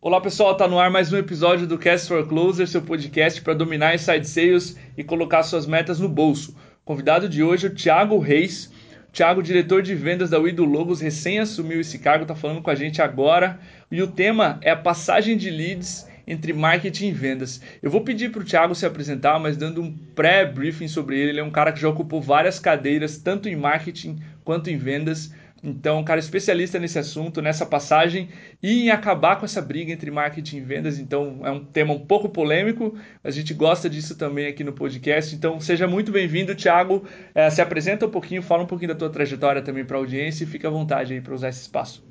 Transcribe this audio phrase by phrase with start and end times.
[0.00, 3.52] Olá pessoal, tá no ar mais um episódio do Cast for Closer, seu podcast para
[3.52, 6.52] dominar inside sales e colocar suas metas no bolso.
[6.52, 8.72] O convidado de hoje é o Thiago Reis.
[9.12, 12.76] Thiago, diretor de vendas da Wido Logos, recém assumiu esse cargo, tá falando com a
[12.76, 13.58] gente agora.
[13.90, 17.60] E o tema é a passagem de leads entre marketing e vendas.
[17.82, 21.30] Eu vou pedir para o Thiago se apresentar, mas dando um pré-briefing sobre ele.
[21.30, 25.32] Ele é um cara que já ocupou várias cadeiras, tanto em marketing quanto em vendas.
[25.62, 28.30] Então, um cara especialista nesse assunto, nessa passagem
[28.62, 30.98] e em acabar com essa briga entre marketing e vendas.
[30.98, 35.34] Então, é um tema um pouco polêmico, a gente gosta disso também aqui no podcast.
[35.34, 37.04] Então, seja muito bem-vindo, Thiago.
[37.34, 40.44] É, se apresenta um pouquinho, fala um pouquinho da tua trajetória também para a audiência
[40.44, 42.06] e fica à vontade aí para usar esse espaço.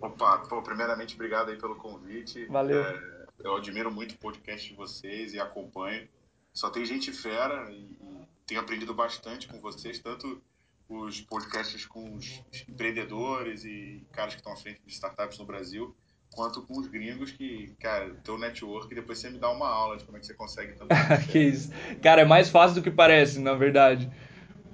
[0.00, 2.46] Opa, pô, primeiramente, obrigado aí pelo convite.
[2.46, 2.82] Valeu.
[2.82, 3.00] É,
[3.44, 6.08] eu admiro muito o podcast de vocês e acompanho.
[6.52, 10.42] Só tem gente fera e, e tenho aprendido bastante com vocês, tanto
[10.88, 15.94] os podcasts com os empreendedores e caras que estão à frente de startups no Brasil,
[16.34, 20.04] quanto com os gringos que, cara, teu network, depois você me dá uma aula de
[20.04, 20.96] como é que você consegue também.
[21.30, 21.70] que isso.
[22.02, 24.10] Cara, é mais fácil do que parece, na verdade.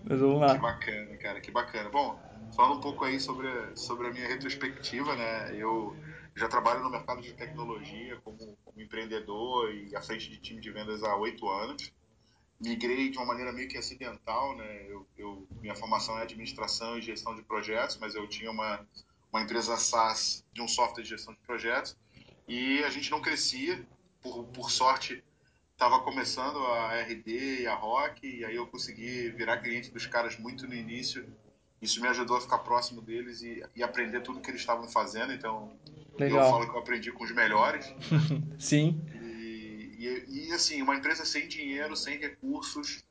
[0.04, 0.54] Mas vamos lá.
[0.54, 1.88] Que bacana, cara, que bacana.
[1.88, 2.18] Bom,
[2.54, 5.56] fala um pouco aí sobre, sobre a minha retrospectiva, né?
[5.56, 5.96] Eu
[6.36, 10.70] já trabalho no mercado de tecnologia como, como empreendedor e à frente de time de
[10.70, 11.92] vendas há oito anos
[12.64, 14.86] migrei de uma maneira meio que acidental, né?
[14.88, 18.80] Eu, eu, minha formação é administração e gestão de projetos, mas eu tinha uma,
[19.30, 21.96] uma empresa SaaS de um software de gestão de projetos
[22.48, 23.86] e a gente não crescia.
[24.22, 25.22] Por, por sorte,
[25.72, 30.38] estava começando a RD e a Rock e aí eu consegui virar cliente dos caras
[30.38, 31.26] muito no início.
[31.82, 35.34] Isso me ajudou a ficar próximo deles e, e aprender tudo que eles estavam fazendo.
[35.34, 35.76] Então,
[36.18, 36.42] Legal.
[36.42, 37.92] eu falo que eu aprendi com os melhores.
[38.58, 38.98] Sim.
[39.98, 43.04] E, e, assim, uma empresa sem dinheiro, sem recursos,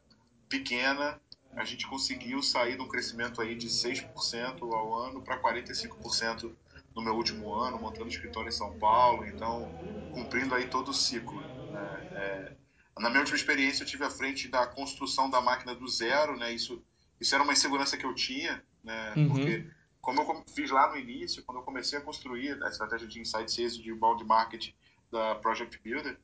[0.50, 1.20] pequena,
[1.56, 6.52] a gente conseguiu sair de um crescimento aí de 6% ao ano para 45%
[6.96, 9.72] no meu último ano, montando escritório em São Paulo, então
[10.14, 11.42] cumprindo aí todo o ciclo.
[11.72, 12.10] Né?
[12.12, 12.54] É,
[13.00, 16.54] na minha última experiência, eu tive à frente da construção da máquina do zero, né?
[16.54, 16.84] Isso,
[17.20, 19.14] isso era uma insegurança que eu tinha, né?
[19.16, 19.30] Uhum.
[19.30, 19.68] Porque
[20.00, 23.52] como eu fiz lá no início, quando eu comecei a construir a estratégia de insight
[23.52, 24.72] sales de bound market
[25.12, 26.20] da Project Builder,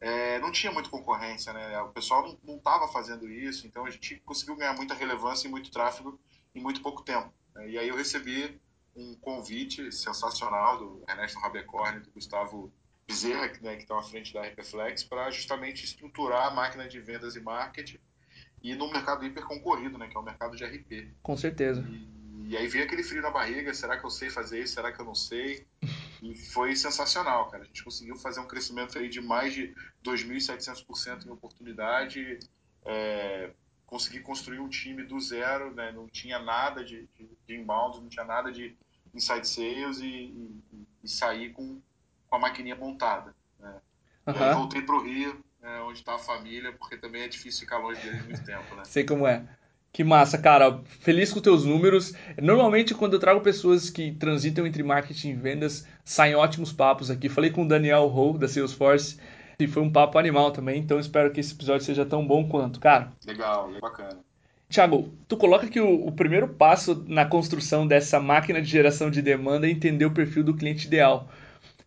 [0.00, 1.78] é, não tinha muita concorrência, né?
[1.82, 5.70] O pessoal não estava fazendo isso, então a gente conseguiu ganhar muita relevância e muito
[5.70, 6.18] tráfego
[6.54, 7.32] em muito pouco tempo.
[7.54, 7.70] Né?
[7.70, 8.58] E aí eu recebi
[8.96, 12.72] um convite sensacional do Ernesto Rabecorn e do Gustavo
[13.06, 17.36] Bezerra, né, que estão à frente da Hyperflex, para justamente estruturar a máquina de vendas
[17.36, 17.98] e marketing
[18.62, 21.08] e no mercado hiper concorrido, né, que é o mercado de RP.
[21.22, 21.84] Com certeza.
[21.88, 24.92] E, e aí veio aquele frio na barriga, será que eu sei fazer isso, será
[24.92, 25.66] que eu não sei?
[26.22, 27.62] E foi sensacional, cara.
[27.62, 32.38] A gente conseguiu fazer um crescimento aí de mais de 2.700% em oportunidade,
[32.84, 33.50] é,
[33.86, 35.92] consegui construir um time do zero, né?
[35.92, 38.76] não tinha nada de, de, de inbound, não tinha nada de
[39.14, 40.62] inside sales e, e,
[41.02, 41.80] e sair com,
[42.28, 43.34] com a maquininha montada.
[43.58, 43.80] Né?
[44.26, 44.34] Uhum.
[44.34, 47.60] E aí voltei para o Rio, né, onde está a família, porque também é difícil
[47.60, 48.74] ficar longe deles muito tempo.
[48.74, 48.84] Né?
[48.84, 49.44] Sei como é.
[49.92, 50.80] Que massa, cara.
[51.00, 52.14] Feliz com teus números.
[52.40, 57.28] Normalmente, quando eu trago pessoas que transitam entre marketing e vendas, saem ótimos papos aqui.
[57.28, 59.18] Falei com o Daniel Ho, da Salesforce,
[59.58, 60.80] e foi um papo animal também.
[60.80, 63.12] Então, espero que esse episódio seja tão bom quanto, cara.
[63.26, 64.18] Legal, bacana.
[64.68, 69.20] Tiago, tu coloca que o, o, primeiro passo na construção dessa máquina de geração de
[69.20, 71.28] demanda é entender o perfil do cliente ideal.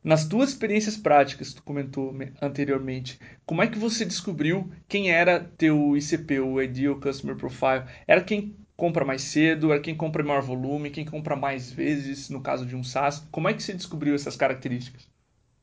[0.04, 5.96] Nas tuas experiências práticas, tu comentou anteriormente, como é que você descobriu quem era teu
[5.96, 7.86] ICP, o Ideal Customer Profile?
[8.06, 12.42] Era quem compra mais cedo, era quem compra maior volume, quem compra mais vezes, no
[12.42, 13.26] caso de um SaaS?
[13.32, 15.08] Como é que você descobriu essas características?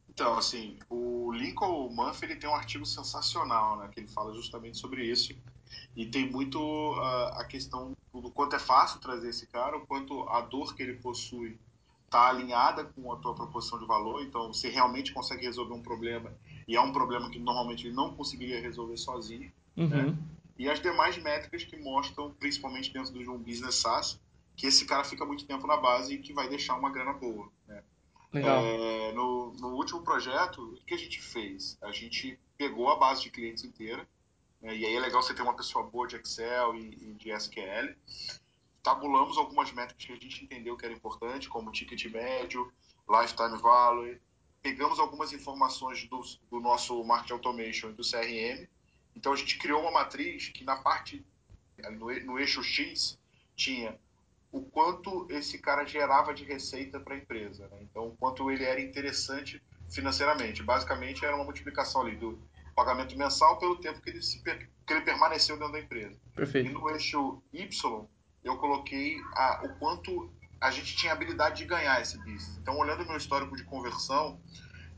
[0.08, 4.78] Então, assim, o Lincoln Murphy ele tem um artigo sensacional, né, que ele fala justamente
[4.78, 5.34] sobre isso.
[5.94, 10.22] E tem muito uh, a questão do quanto é fácil trazer esse cara, o quanto
[10.30, 11.58] a dor que ele possui
[12.10, 16.37] está alinhada com a tua proposição de valor, então você realmente consegue resolver um problema
[16.66, 19.50] e é um problema que normalmente ele não conseguiria resolver sozinho.
[19.76, 19.88] Uhum.
[19.88, 20.19] Né?
[20.59, 24.21] E as demais métricas que mostram, principalmente dentro do um business SaaS,
[24.56, 27.48] que esse cara fica muito tempo na base e que vai deixar uma grana boa.
[27.66, 27.82] Né?
[28.32, 28.60] Legal.
[28.60, 31.78] É, no, no, último projeto, o que a gente fez?
[31.80, 34.06] A gente pegou a base de clientes inteira,
[34.60, 34.77] né?
[34.77, 37.95] e aí é legal você ter uma pessoa boa de Excel e, e de SQL,
[38.82, 42.72] tabulamos algumas métricas que a gente entendeu que era importante, como ticket médio,
[43.09, 44.18] lifetime value,
[44.62, 48.66] pegamos algumas informações do, do nosso marketing automation e do CRM,
[49.16, 51.24] então a gente criou uma matriz que na parte,
[51.92, 53.18] no, no eixo X,
[53.56, 53.98] tinha
[54.53, 57.78] o quanto esse cara gerava de receita para a empresa, né?
[57.82, 60.62] então o quanto ele era interessante financeiramente.
[60.62, 62.38] Basicamente era uma multiplicação ali do
[62.74, 66.18] pagamento mensal pelo tempo que ele, se, que ele permaneceu dentro da empresa.
[66.34, 66.68] Perfeito.
[66.68, 68.09] E no eixo Y,
[68.45, 72.57] eu coloquei a, o quanto a gente tinha habilidade de ganhar esse business.
[72.59, 74.41] Então, olhando o meu histórico de conversão,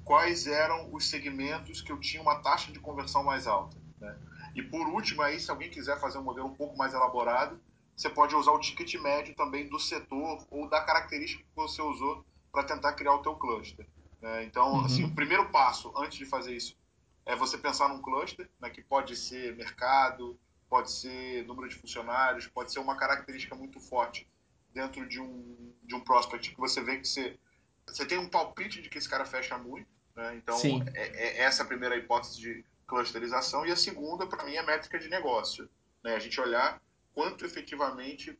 [0.05, 3.77] quais eram os segmentos que eu tinha uma taxa de conversão mais alta.
[4.01, 4.17] Né?
[4.55, 7.61] E por último, aí, se alguém quiser fazer um modelo um pouco mais elaborado,
[7.97, 12.25] você pode usar o ticket médio também do setor ou da característica que você usou
[12.51, 13.87] para tentar criar o teu cluster.
[14.21, 14.45] Né?
[14.45, 14.85] Então, uhum.
[14.85, 16.77] assim, o primeiro passo antes de fazer isso
[17.25, 20.37] é você pensar num cluster, né, que pode ser mercado,
[20.73, 24.27] pode ser número de funcionários, pode ser uma característica muito forte
[24.73, 27.39] dentro de um, de um prospect que você vê que você,
[27.87, 29.87] você tem um palpite de que esse cara fecha muito.
[30.17, 30.37] Né?
[30.37, 30.59] Então,
[30.95, 33.67] é, é, essa a primeira hipótese de clusterização.
[33.67, 35.69] E a segunda, para mim, é métrica de negócio.
[36.03, 36.15] Né?
[36.15, 36.81] A gente olhar
[37.13, 38.39] quanto efetivamente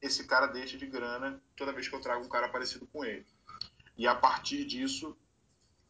[0.00, 3.26] esse cara deixa de grana toda vez que eu trago um cara parecido com ele.
[3.98, 5.16] E a partir disso,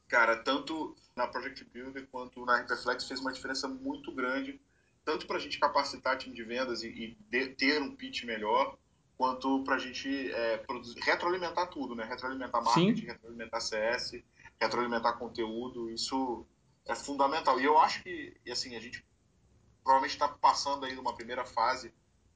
[0.09, 4.59] cara, tanto na Project Builder quanto na Hyperflex fez uma diferença muito grande,
[5.05, 8.77] tanto para a gente capacitar time de vendas e, e de, ter um pitch melhor,
[9.17, 12.05] quanto para a gente é, produzir, retroalimentar tudo, né?
[12.05, 13.07] Retroalimentar marketing, Sim.
[13.07, 14.23] retroalimentar CS,
[14.61, 16.47] retroalimentar conteúdo, isso
[16.87, 17.61] é fundamental.
[17.61, 19.05] E eu acho que, assim, a gente
[19.83, 21.93] provavelmente está passando aí numa primeira fase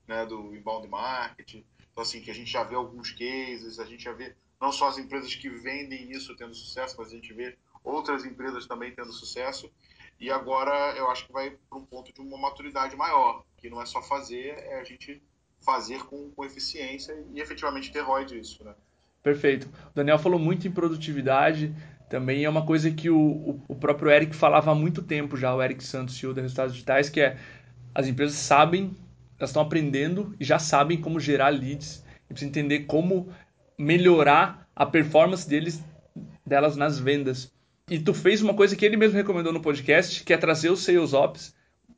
[0.07, 4.05] né, do inbound marketing, então assim, que a gente já vê alguns cases, a gente
[4.05, 7.57] já vê não só as empresas que vendem isso tendo sucesso, mas a gente vê
[7.83, 9.71] outras empresas também tendo sucesso.
[10.21, 13.81] E agora eu acho que vai para um ponto de uma maturidade maior, que não
[13.81, 15.23] é só fazer, é a gente
[15.61, 18.75] fazer com, com eficiência e efetivamente ter ROI disso, né?
[19.23, 19.69] Perfeito.
[19.91, 21.75] O Daniel falou muito em produtividade,
[22.09, 25.63] também é uma coisa que o, o próprio Eric falava há muito tempo já, o
[25.63, 27.39] Eric Santos, CEO da Resultados Digitais, que é
[27.95, 28.97] as empresas sabem,
[29.39, 33.33] elas estão aprendendo e já sabem como gerar leads, e precisa entender como
[33.79, 35.83] melhorar a performance deles,
[36.47, 37.53] delas nas vendas.
[37.91, 40.85] E tu fez uma coisa que ele mesmo recomendou no podcast, que é trazer os
[40.85, 41.55] Sales Ops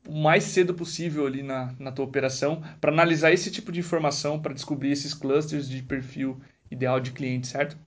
[0.07, 4.41] o mais cedo possível ali na, na tua operação para analisar esse tipo de informação,
[4.41, 7.77] para descobrir esses clusters de perfil ideal de cliente, certo?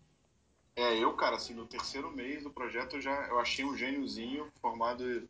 [0.77, 4.49] É, eu, cara, assim, no terceiro mês do projeto eu já eu achei um gêniozinho
[4.61, 5.29] formado em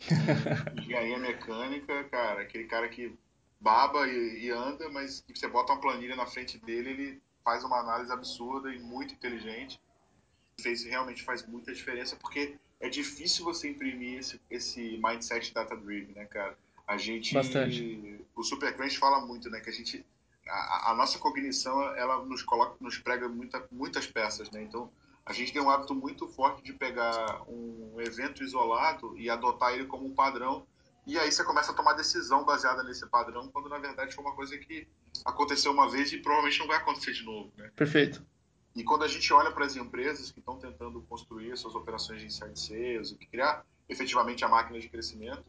[0.80, 3.14] engenharia mecânica, cara, aquele cara que
[3.60, 7.80] baba e, e anda, mas você bota uma planilha na frente dele, ele faz uma
[7.80, 9.80] análise absurda e muito inteligente.
[10.60, 16.24] Fez, realmente faz muita diferença, porque é difícil você imprimir esse, esse mindset data-driven, né,
[16.26, 16.56] cara?
[16.86, 17.34] A gente...
[17.34, 18.20] Bastante.
[18.34, 20.04] O Supercrunch fala muito, né, que a gente...
[20.46, 24.62] A, a, nossa cognição, ela nos coloca, nos prega muita, muitas peças, né?
[24.62, 24.90] Então,
[25.24, 29.86] a gente tem um hábito muito forte de pegar um evento isolado e adotar ele
[29.86, 30.66] como um padrão
[31.06, 34.34] e aí você começa a tomar decisão baseada nesse padrão, quando na verdade foi uma
[34.34, 34.86] coisa que
[35.24, 37.52] aconteceu uma vez e provavelmente não vai acontecer de novo.
[37.56, 37.70] Né?
[37.74, 38.24] Perfeito.
[38.74, 42.26] E quando a gente olha para as empresas que estão tentando construir suas operações de
[42.26, 45.44] inside sales e criar efetivamente a máquina de crescimento,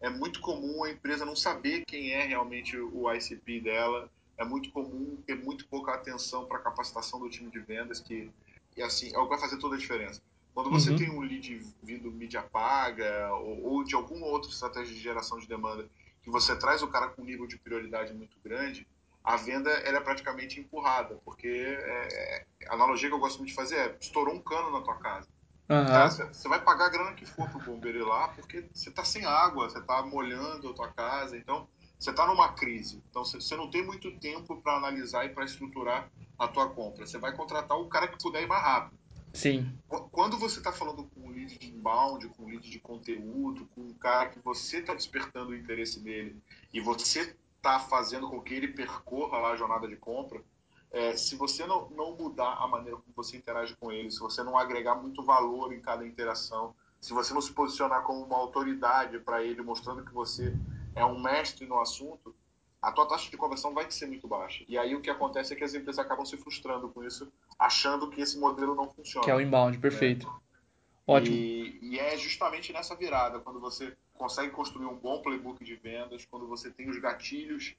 [0.00, 4.70] é muito comum a empresa não saber quem é realmente o ICP dela, é muito
[4.70, 8.30] comum ter muito pouca atenção para a capacitação do time de vendas, que
[8.76, 10.22] e assim é o que vai fazer toda a diferença.
[10.54, 10.96] Quando você uhum.
[10.96, 15.46] tem um lead vindo mídia paga ou, ou, de alguma outra estratégia de geração de
[15.46, 15.88] demanda
[16.22, 18.86] que você traz o cara com um nível de prioridade muito grande,
[19.24, 23.54] a venda ela é praticamente empurrada, porque é, a analogia que eu gosto muito de
[23.54, 25.28] fazer é estourou um cano na tua casa.
[25.68, 26.28] Uhum.
[26.32, 29.24] você vai pagar a grana que for pro bombeiro ir lá, porque você está sem
[29.24, 31.66] água, você está molhando a tua casa, então
[31.98, 33.02] você está numa crise.
[33.08, 37.06] Então você não tem muito tempo para analisar e para estruturar a tua compra.
[37.06, 38.98] Você vai contratar o cara que puder ir mais rápido.
[39.32, 39.72] Sim.
[39.88, 43.80] Quando você está falando com um lead de inbound, com um lead de conteúdo, com
[43.80, 46.36] um cara que você está despertando o interesse dele
[46.72, 50.42] e você está fazendo com que ele percorra lá a jornada de compra,
[50.90, 54.42] é, se você não, não mudar a maneira como você interage com ele, se você
[54.42, 59.18] não agregar muito valor em cada interação, se você não se posicionar como uma autoridade
[59.20, 60.52] para ele, mostrando que você
[60.94, 62.34] é um mestre no assunto,
[62.80, 64.64] a tua taxa de conversão vai ser muito baixa.
[64.68, 68.10] E aí o que acontece é que as empresas acabam se frustrando com isso, achando
[68.10, 69.24] que esse modelo não funciona.
[69.24, 70.26] Que é o inbound, perfeito.
[70.26, 70.32] Né?
[71.06, 71.36] Ótimo.
[71.36, 76.24] E, e, é justamente nessa virada, quando você consegue construir um bom playbook de vendas,
[76.24, 77.74] quando você tem os gatilhos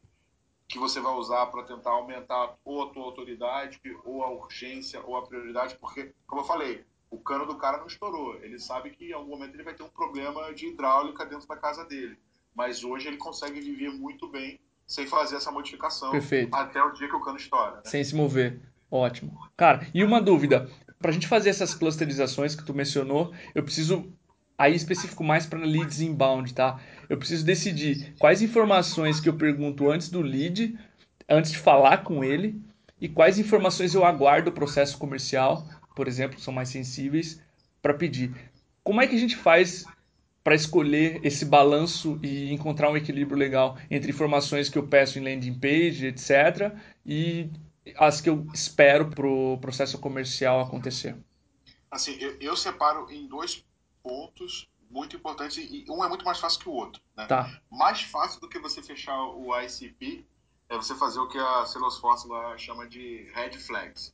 [0.67, 5.15] que você vai usar para tentar aumentar ou a tua autoridade, ou a urgência, ou
[5.15, 8.35] a prioridade, porque, como eu falei, o cano do cara não estourou.
[8.43, 11.55] Ele sabe que em algum momento ele vai ter um problema de hidráulica dentro da
[11.55, 12.17] casa dele.
[12.53, 16.53] Mas hoje ele consegue viver muito bem sem fazer essa modificação Perfeito.
[16.53, 17.77] até o dia que o cano estoura.
[17.77, 17.81] Né?
[17.85, 18.59] Sem se mover.
[18.91, 19.39] Ótimo.
[19.55, 20.69] Cara, e uma dúvida.
[21.00, 24.13] Para a gente fazer essas clusterizações que tu mencionou, eu preciso
[24.63, 26.79] aí específico mais para leads inbound, tá?
[27.10, 30.77] Eu preciso decidir quais informações que eu pergunto antes do lead,
[31.29, 32.62] antes de falar com ele,
[33.00, 37.41] e quais informações eu aguardo o processo comercial, por exemplo, são mais sensíveis,
[37.82, 38.34] para pedir.
[38.84, 39.86] Como é que a gente faz
[40.41, 45.24] para escolher esse balanço e encontrar um equilíbrio legal entre informações que eu peço em
[45.24, 46.74] landing page, etc.,
[47.05, 47.50] e
[47.98, 51.15] as que eu espero para o processo comercial acontecer.
[51.91, 53.63] Assim, eu, eu separo em dois
[54.03, 57.01] pontos muito importantes e um é muito mais fácil que o outro.
[57.17, 57.25] Né?
[57.25, 57.50] Tá.
[57.72, 60.25] Mais fácil do que você fechar o ICP
[60.69, 64.13] é você fazer o que a Salesforce lá chama de red flags,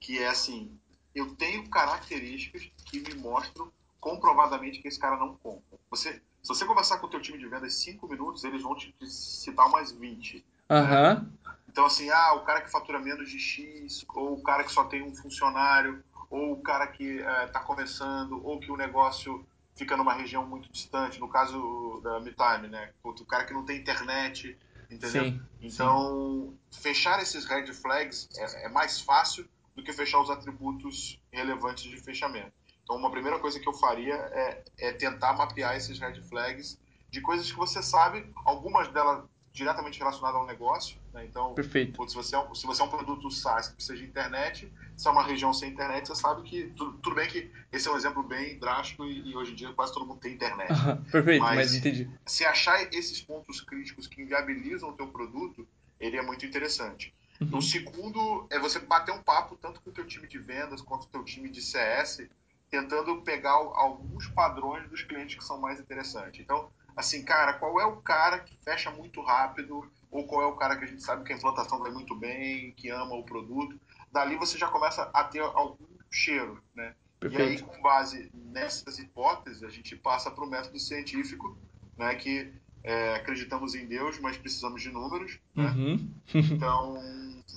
[0.00, 0.76] que é assim,
[1.14, 5.78] eu tenho características que me mostram comprovadamente que esse cara não compra.
[5.90, 8.94] Você, se você conversar com o teu time de vendas cinco minutos, eles vão te
[9.06, 10.44] citar mais 20.
[10.70, 11.28] Uhum.
[11.68, 14.84] Então, assim, ah, o cara que fatura menos de X, ou o cara que só
[14.84, 19.96] tem um funcionário, ou o cara que está eh, começando, ou que o negócio fica
[19.96, 22.92] numa região muito distante, no caso da MeTime, né?
[23.04, 24.58] O cara que não tem internet,
[24.90, 25.24] entendeu?
[25.24, 26.80] Sim, então, sim.
[26.80, 31.96] fechar esses red flags é, é, mais fácil do que fechar os atributos relevantes de
[31.98, 32.52] fechamento.
[32.82, 36.78] Então, uma primeira coisa que eu faria é, é tentar mapear esses red flags
[37.10, 40.98] de coisas que você sabe, algumas delas diretamente relacionadas ao negócio.
[41.16, 41.24] Né?
[41.24, 42.08] Então, Perfeito.
[42.08, 45.08] Se, você é um, se você é um produto SaaS que precisa de internet, se
[45.08, 46.64] é uma região sem internet, você sabe que.
[46.76, 49.72] Tudo, tudo bem que esse é um exemplo bem drástico e, e hoje em dia
[49.72, 50.68] quase todo mundo tem internet.
[51.10, 52.10] Perfeito, mas, mas entendi.
[52.26, 55.66] Se achar esses pontos críticos que inviabilizam o teu produto,
[55.98, 57.14] ele é muito interessante.
[57.40, 57.58] Uhum.
[57.58, 61.04] O segundo é você bater um papo tanto com o teu time de vendas quanto
[61.04, 62.28] com o teu time de CS,
[62.70, 66.40] tentando pegar alguns padrões dos clientes que são mais interessantes.
[66.40, 70.56] Então, assim, cara, qual é o cara que fecha muito rápido ou qual é o
[70.56, 73.78] cara que a gente sabe que a implantação vai muito bem, que ama o produto.
[74.12, 76.94] Dali você já começa a ter algum cheiro, né?
[77.18, 77.42] Perfeito.
[77.42, 81.56] E aí, com base nessas hipóteses, a gente passa para o método científico,
[81.96, 82.14] né?
[82.14, 85.40] Que é, acreditamos em Deus, mas precisamos de números.
[85.54, 85.66] Né?
[85.70, 86.14] Uhum.
[86.34, 87.02] então,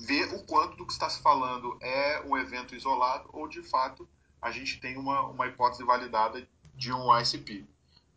[0.06, 4.08] ver o quanto do que está se falando é um evento isolado ou, de fato,
[4.42, 7.66] a gente tem uma, uma hipótese validada de um ICP.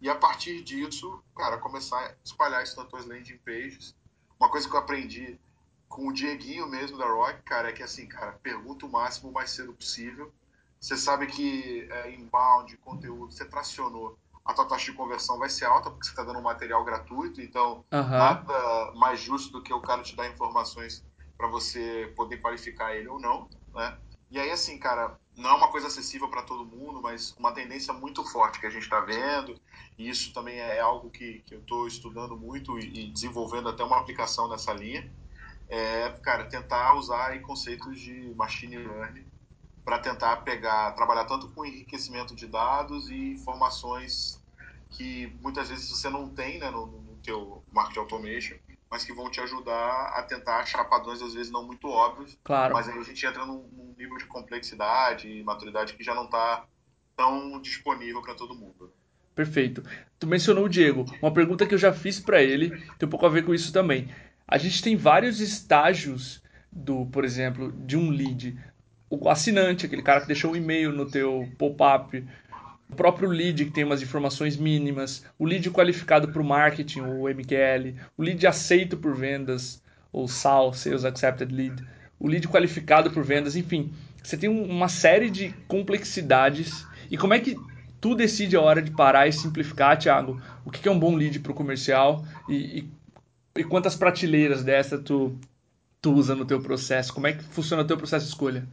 [0.02, 3.96] E a partir disso, cara, começar a espalhar isso nas tuas landing pages.
[4.40, 5.40] Uma coisa que eu aprendi
[5.88, 9.34] com o Dieguinho mesmo da Rock, cara, é que assim, cara, pergunta o máximo o
[9.34, 10.32] mais cedo possível.
[10.80, 15.66] Você sabe que é, inbound, conteúdo, você tracionou, a tua taxa de conversão vai ser
[15.66, 18.10] alta porque você está dando um material gratuito, então uhum.
[18.10, 21.06] nada mais justo do que o cara te dar informações
[21.38, 23.98] para você poder qualificar ele ou não, né?
[24.34, 27.94] E aí, assim, cara, não é uma coisa acessível para todo mundo, mas uma tendência
[27.94, 29.56] muito forte que a gente está vendo,
[29.96, 33.84] e isso também é algo que, que eu estou estudando muito e, e, desenvolvendo até
[33.84, 35.08] uma aplicação nessa linha,
[35.70, 39.24] é, cara, tentar usar aí conceitos de machine learning
[39.86, 44.42] para tentar pegar, trabalhar tanto com enriquecimento de dados e informações
[44.90, 48.56] que muitas vezes você não tem né, no, no teu marketing automation,
[48.94, 52.38] mas que vão te ajudar a tentar achar padrões, às vezes não muito óbvios.
[52.44, 52.76] Claro.
[52.76, 56.26] Mas aí a gente entra num, num nível de complexidade e maturidade que já não
[56.26, 56.64] está
[57.18, 58.94] tão disponível para todo mundo.
[59.34, 59.82] Perfeito.
[60.20, 61.06] Tu mencionou o Diego.
[61.24, 62.70] Uma pergunta que eu já fiz para ele
[63.00, 64.14] tem um pouco a ver com isso também.
[64.48, 68.56] A gente tem vários estágios do, por exemplo, de um lead.
[69.10, 72.24] O assinante, aquele cara que deixou um e-mail no teu pop-up,
[72.94, 77.28] o próprio lead que tem umas informações mínimas, o lead qualificado para o marketing, o
[77.28, 79.82] MQL, o lead aceito por vendas,
[80.12, 81.84] ou SAL, Sales Accepted Lead,
[82.20, 83.92] o lead qualificado por vendas, enfim,
[84.24, 86.86] você tem uma série de complexidades.
[87.10, 87.58] E como é que
[88.00, 90.40] tu decide a hora de parar e simplificar, Thiago?
[90.64, 92.92] O que é um bom lead para o comercial e, e,
[93.60, 95.36] e, quantas prateleiras dessa tu,
[96.00, 97.12] tu usa no teu processo?
[97.12, 98.68] Como é que funciona o teu processo de escolha?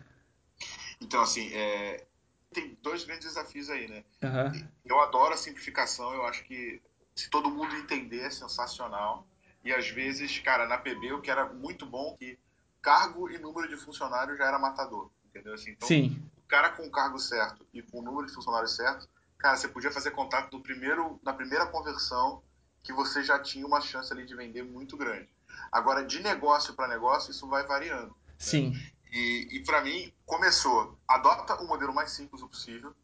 [1.01, 2.05] Então, assim, é,
[2.53, 4.05] tem dois grandes desafios aí, né?
[4.23, 4.69] Uhum.
[4.85, 6.81] Eu adoro a simplificação, eu acho que
[7.15, 9.27] se todo mundo entender é sensacional.
[9.63, 12.39] E às vezes, cara, na PB o que era muito bom que
[12.81, 15.55] cargo e número de funcionários já era matador, entendeu?
[15.55, 16.23] Assim, então, Sim.
[16.39, 19.69] o cara com o cargo certo e com o número de funcionários certo, cara, você
[19.69, 22.43] podia fazer contato no primeiro, na primeira conversão
[22.83, 25.29] que você já tinha uma chance ali de vender muito grande.
[25.71, 28.09] Agora, de negócio para negócio, isso vai variando.
[28.09, 28.35] Né?
[28.39, 28.71] Sim.
[28.71, 28.91] Né?
[29.11, 32.95] E, e para mim, começou, adota o modelo mais simples possível,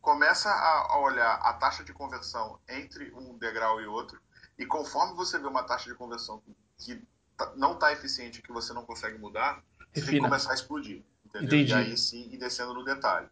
[0.00, 4.20] começa a, a, olhar a taxa de conversão entre um degrau e outro,
[4.58, 6.42] e conforme você vê uma taxa de conversão
[6.78, 7.02] que
[7.36, 9.62] tá, não está eficiente, que você não consegue mudar,
[9.92, 11.02] você tem que começar a explodir.
[11.24, 11.46] Entendeu?
[11.46, 11.72] Entendi.
[11.72, 13.28] E aí sim, ir descendo no detalhe.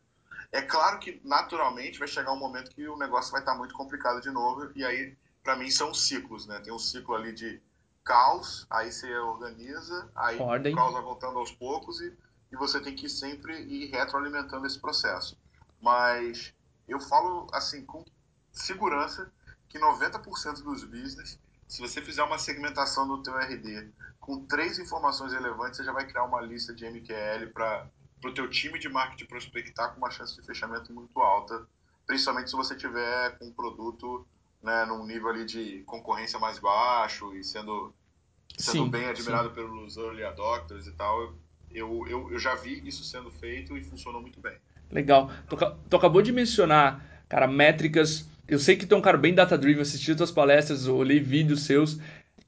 [0.52, 3.74] É claro que, naturalmente, vai chegar um momento que o negócio vai estar tá muito
[3.74, 6.60] complicado de novo, e aí, para mim, são ciclos, né?
[6.60, 7.60] Tem um ciclo ali de
[8.08, 10.72] caos, aí você organiza, aí Ordem.
[10.72, 12.16] o caos vai voltando aos poucos e,
[12.50, 15.36] e você tem que sempre ir retroalimentando esse processo.
[15.80, 16.54] Mas
[16.88, 18.02] eu falo assim com
[18.50, 19.30] segurança
[19.68, 21.38] que 90% dos business,
[21.68, 26.06] se você fizer uma segmentação do teu RD com três informações relevantes, você já vai
[26.06, 27.86] criar uma lista de MQL para
[28.24, 31.68] o teu time de marketing prospectar com uma chance de fechamento muito alta,
[32.06, 34.26] principalmente se você tiver com um produto
[34.62, 37.92] né, num nível ali de concorrência mais baixo e sendo,
[38.56, 39.54] sendo sim, bem admirado sim.
[39.54, 41.34] pelos early adopters e tal,
[41.70, 44.56] eu, eu, eu já vi isso sendo feito e funcionou muito bem.
[44.90, 45.30] Legal.
[45.48, 45.56] Tu,
[45.88, 48.28] tu acabou de mencionar, cara, métricas.
[48.46, 51.98] Eu sei que tu é um cara bem data-driven, assisti tuas palestras, olhei vídeos seus.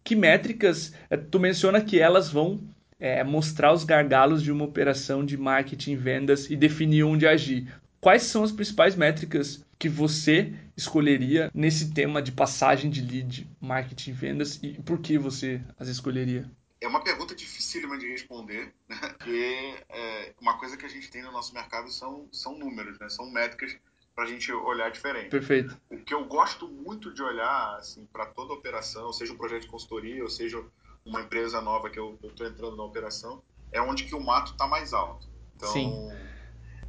[0.03, 2.61] Que métricas é, tu menciona que elas vão
[2.99, 7.73] é, mostrar os gargalos de uma operação de marketing, vendas e definir onde agir?
[8.01, 14.13] Quais são as principais métricas que você escolheria nesse tema de passagem de lead, marketing,
[14.13, 16.49] vendas e por que você as escolheria?
[16.83, 18.97] É uma pergunta dificílima de responder, né?
[19.17, 23.09] porque é, uma coisa que a gente tem no nosso mercado são, são números, né?
[23.09, 23.75] são métricas
[24.15, 25.31] para a gente olhar diferente.
[25.31, 25.81] Perfeito.
[25.89, 29.69] O que eu gosto muito de olhar assim, para toda operação, seja um projeto de
[29.69, 30.63] consultoria ou seja
[31.07, 34.67] uma empresa nova que eu estou entrando na operação, é onde que o mato está
[34.67, 35.27] mais alto.
[35.57, 36.11] Então, Sim.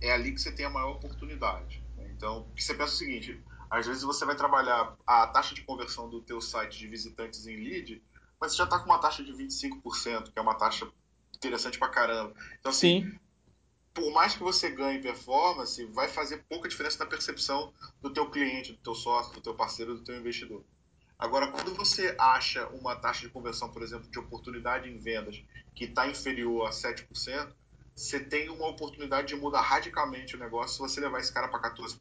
[0.01, 1.80] é ali que você tem a maior oportunidade.
[2.21, 6.21] Então, você pensa o seguinte, às vezes você vai trabalhar a taxa de conversão do
[6.21, 7.99] teu site de visitantes em lead
[8.39, 10.91] mas você já está com uma taxa de 25%, que é uma taxa
[11.35, 12.33] interessante pra caramba.
[12.59, 13.19] Então, assim, Sim.
[13.93, 18.71] por mais que você ganhe performance, vai fazer pouca diferença na percepção do teu cliente,
[18.73, 20.63] do teu sócio, do teu parceiro, do teu investidor.
[21.19, 25.39] Agora, quando você acha uma taxa de conversão, por exemplo, de oportunidade em vendas
[25.75, 27.53] que está inferior a 7%,
[27.95, 31.71] você tem uma oportunidade de mudar radicalmente o negócio se você levar esse cara para
[31.74, 32.00] 14%.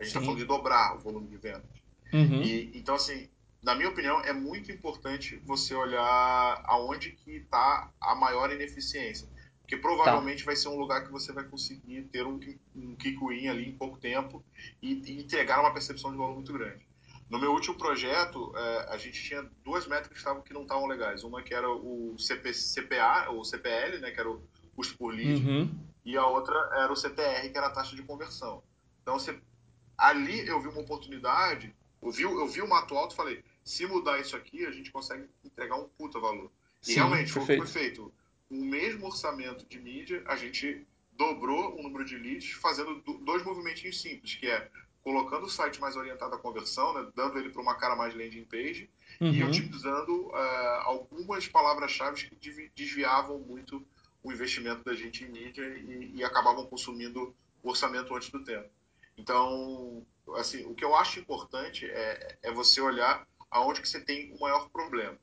[0.00, 1.64] A gente está falando de dobrar o volume de vendas.
[2.12, 2.42] Uhum.
[2.42, 3.28] E, então, assim,
[3.62, 9.28] na minha opinião, é muito importante você olhar aonde que está a maior ineficiência.
[9.60, 10.46] Porque provavelmente tá.
[10.46, 12.38] vai ser um lugar que você vai conseguir ter um,
[12.74, 14.44] um kick win ali em pouco tempo
[14.82, 16.84] e, e entregar uma percepção de valor muito grande.
[17.30, 21.24] No meu último projeto, é, a gente tinha duas métricas que, não estavam legais.
[21.24, 24.42] Uma que era o CP, CPA, ou CPL, né, que era o
[24.74, 25.70] custo por lead, uhum.
[26.04, 28.62] e a outra era o CTR, que era a taxa de conversão.
[29.02, 29.38] Então, você,
[29.96, 33.86] ali eu vi uma oportunidade, eu vi, eu vi o mato alto e falei, se
[33.86, 36.50] mudar isso aqui, a gente consegue entregar um puta valor.
[36.80, 38.12] Sim, e realmente, foi o que foi feito.
[38.48, 43.44] Com o mesmo orçamento de mídia, a gente dobrou o número de leads fazendo dois
[43.44, 44.68] movimentos simples, que é
[45.02, 48.44] colocando o site mais orientado à conversão, né, dando ele para uma cara mais landing
[48.44, 48.88] page
[49.20, 49.32] uhum.
[49.32, 50.36] e utilizando uh,
[50.84, 53.84] algumas palavras-chave que desviavam muito
[54.22, 58.68] o investimento da gente em mídia e, e acabavam consumindo o orçamento antes do tempo.
[59.16, 60.06] Então,
[60.36, 64.40] assim, o que eu acho importante é, é você olhar aonde que você tem o
[64.40, 65.18] maior problema.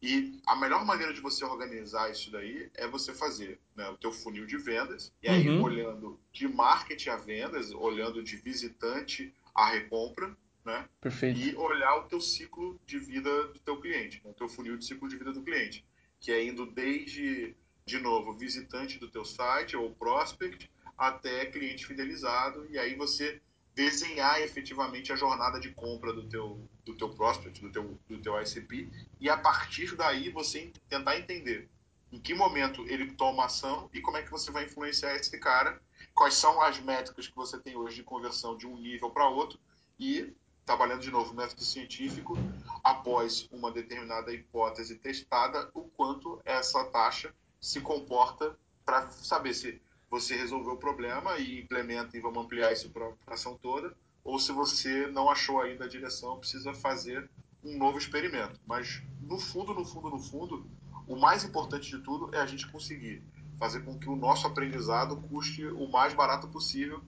[0.00, 4.12] E a melhor maneira de você organizar isso daí é você fazer né, o teu
[4.12, 5.62] funil de vendas, e aí uhum.
[5.62, 10.88] olhando de marketing a vendas, olhando de visitante a recompra, né?
[11.00, 11.40] Perfeito.
[11.40, 14.84] E olhar o teu ciclo de vida do teu cliente, né, o teu funil de
[14.84, 15.84] ciclo de vida do cliente,
[16.20, 17.56] que é indo desde,
[17.88, 23.40] de novo, visitante do teu site ou prospect, até cliente fidelizado, e aí você
[23.74, 28.40] desenhar efetivamente a jornada de compra do teu, do teu prospect, do teu, do teu
[28.40, 31.68] ICP, e a partir daí você tentar entender
[32.12, 35.80] em que momento ele toma ação e como é que você vai influenciar esse cara,
[36.14, 39.58] quais são as métricas que você tem hoje de conversão de um nível para outro
[39.98, 40.30] e,
[40.66, 42.36] trabalhando de novo no método científico,
[42.84, 50.36] após uma determinada hipótese testada, o quanto essa taxa se comporta para saber se você
[50.36, 53.94] resolveu o problema e implementa e vamos ampliar isso para a ação toda,
[54.24, 57.28] ou se você não achou ainda a direção, precisa fazer
[57.62, 58.60] um novo experimento.
[58.66, 60.66] Mas no fundo, no fundo, no fundo,
[61.06, 63.22] o mais importante de tudo é a gente conseguir
[63.58, 67.02] fazer com que o nosso aprendizado custe o mais barato possível,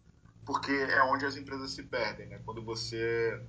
[0.45, 2.41] porque é onde as empresas se perdem, né?
[2.45, 3.41] Quando você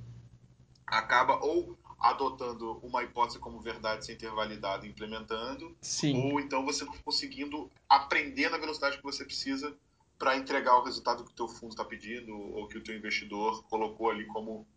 [0.85, 6.17] acaba ou adotando uma hipótese como verdade sem ter validado e implementando, Sim.
[6.17, 9.75] ou então você conseguindo aprender na velocidade que você precisa
[10.17, 13.63] para entregar o resultado que o teu fundo está pedindo ou que o teu investidor
[13.63, 14.67] colocou ali como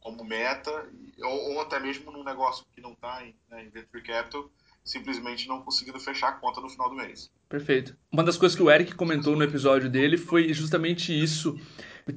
[0.00, 4.02] como meta ou, ou até mesmo num negócio que não está em, né, em venture
[4.02, 4.50] capital
[4.82, 7.30] simplesmente não conseguindo fechar a conta no final do mês.
[7.48, 7.96] Perfeito.
[8.10, 11.58] Uma das coisas que o Eric comentou no episódio dele foi justamente isso,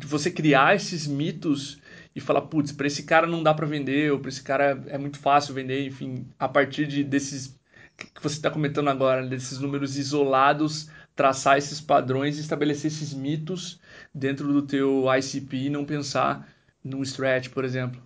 [0.06, 1.78] você criar esses mitos
[2.15, 4.97] e falar, putz, para esse cara não dá para vender, ou para esse cara é
[4.97, 7.60] muito fácil vender, enfim, a partir de desses
[7.97, 13.80] que você está comentando agora, desses números isolados, traçar esses padrões estabelecer esses mitos
[14.13, 16.47] dentro do teu ICP e não pensar
[16.84, 18.02] num stretch, por exemplo.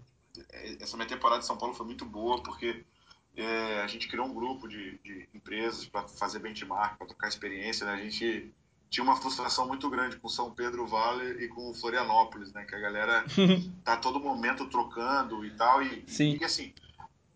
[0.80, 2.84] Essa minha temporada de São Paulo foi muito boa porque
[3.36, 7.86] é, a gente criou um grupo de, de empresas para fazer benchmark, para trocar experiência.
[7.86, 7.94] Né?
[7.94, 8.52] A gente
[8.90, 12.66] tinha uma frustração muito grande com São Pedro Vale e com Florianópolis, né?
[12.66, 13.26] Que a galera
[13.84, 15.84] tá todo momento trocando e tal.
[15.84, 16.38] E, Sim.
[16.40, 16.74] e assim,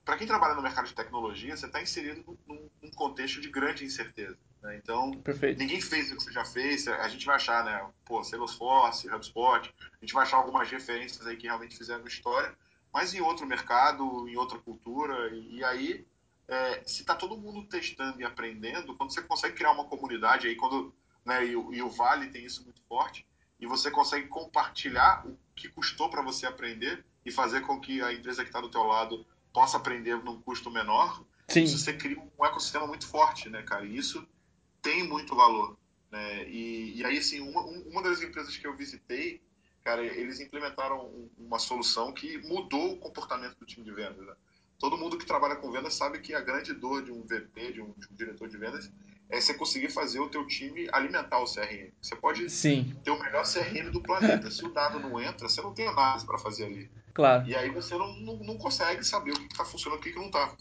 [0.06, 3.86] para quem trabalha no mercado de tecnologia, você está inserido num, num, contexto de grande
[3.86, 4.38] incerteza.
[4.62, 4.78] Né?
[4.78, 5.60] Então, Perfeito.
[5.60, 6.88] ninguém fez o que você já fez.
[6.88, 7.86] A gente vai achar, né?
[8.06, 12.54] Pô, Salesforce, HubSpot, a gente vai achar algumas referências aí que realmente fizeram história,
[12.94, 15.30] mas em outro mercado, em outra cultura.
[15.36, 16.06] E, e aí,
[16.48, 20.56] é, se está todo mundo testando e aprendendo, quando você consegue criar uma comunidade aí,
[20.56, 20.94] quando
[21.26, 23.26] né, e, e, o Vale tem isso muito forte,
[23.60, 28.12] e você consegue compartilhar o que custou para você aprender e fazer com que a
[28.12, 31.68] empresa que está do teu lado possa aprender num custo menor, Sim.
[31.68, 33.86] você cria um ecossistema muito forte, né, cara?
[33.86, 34.26] E isso
[34.82, 35.78] tem muito valor.
[36.10, 36.50] Né?
[36.50, 39.42] E, e aí, assim, uma, uma das empresas que eu visitei,
[39.84, 44.26] cara, eles implementaram uma solução que mudou o comportamento do time de vendas.
[44.26, 44.34] Né?
[44.82, 47.82] Todo mundo que trabalha com vendas sabe que a grande dor de um VP, de
[47.84, 48.92] um, de um diretor de vendas,
[49.30, 51.92] é você conseguir fazer o teu time alimentar o CRM.
[52.02, 52.92] Você pode Sim.
[53.04, 54.50] ter o melhor CRM do planeta.
[54.50, 56.90] Se o dado não entra, você não tem análise para fazer ali.
[57.14, 57.48] Claro.
[57.48, 60.14] E aí você não, não, não consegue saber o que está funcionando e o que,
[60.14, 60.52] que não está.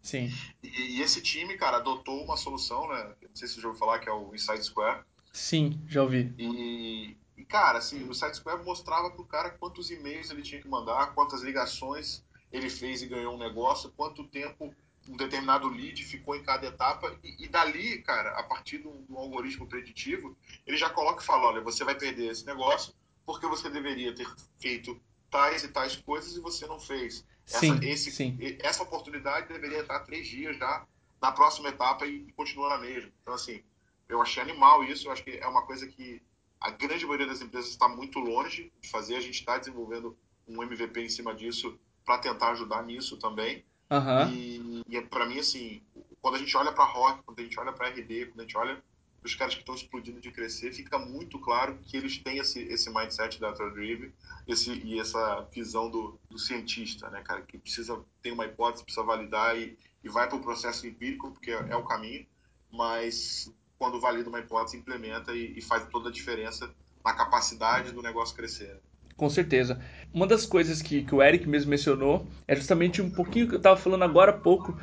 [0.00, 0.32] Sim.
[0.62, 3.14] E, e, esse time, cara, adotou uma solução, né?
[3.20, 5.02] Não sei se você já ouviu falar, que é o Inside Square.
[5.32, 6.32] Sim, já ouvi.
[6.38, 10.68] E, e cara, assim, o Inside Square mostrava pro cara quantos e-mails ele tinha que
[10.68, 14.74] mandar, quantas ligações ele fez e ganhou um negócio, quanto tempo
[15.08, 17.16] um determinado lead ficou em cada etapa.
[17.22, 21.48] E, e dali, cara, a partir do, do algoritmo preditivo, ele já coloca e fala:
[21.48, 24.26] olha, você vai perder esse negócio porque você deveria ter
[24.58, 27.24] feito tais e tais coisas e você não fez.
[27.44, 28.38] Sim, essa, esse, sim.
[28.60, 30.86] essa oportunidade deveria estar três dias já
[31.20, 33.10] na próxima etapa e, e continua na mesma.
[33.22, 33.62] Então, assim,
[34.08, 35.06] eu achei animal isso.
[35.06, 36.22] Eu acho que é uma coisa que
[36.60, 39.16] a grande maioria das empresas está muito longe de fazer.
[39.16, 40.16] A gente está desenvolvendo
[40.48, 43.64] um MVP em cima disso para tentar ajudar nisso também.
[43.90, 44.32] Uhum.
[44.32, 45.82] E, e para mim, assim,
[46.22, 48.56] quando a gente olha para Rock, quando a gente olha para RD, quando a gente
[48.56, 48.82] olha
[49.24, 52.88] os caras que estão explodindo de crescer, fica muito claro que eles têm esse, esse
[52.94, 54.12] mindset data-driven
[54.46, 59.04] esse, e essa visão do, do, cientista, né, cara, que precisa ter uma hipótese, precisa
[59.04, 62.24] validar e, e vai para o processo empírico, porque é, é, o caminho,
[62.70, 66.72] mas quando valida uma hipótese, implementa e, e faz toda a diferença
[67.04, 68.80] na capacidade do negócio crescer.
[69.16, 69.80] Com certeza.
[70.12, 73.58] Uma das coisas que, que o Eric mesmo mencionou é justamente um pouquinho que eu
[73.58, 74.78] estava falando agora há pouco